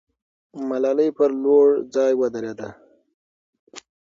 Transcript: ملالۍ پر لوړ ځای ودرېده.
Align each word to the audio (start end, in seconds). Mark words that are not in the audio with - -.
ملالۍ 0.69 1.09
پر 1.17 1.29
لوړ 1.43 1.65
ځای 1.95 2.11
ودرېده. 2.19 2.69